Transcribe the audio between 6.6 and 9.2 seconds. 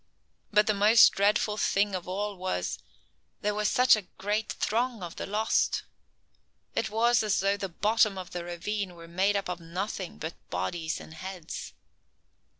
It was as though the bottom of the ravine were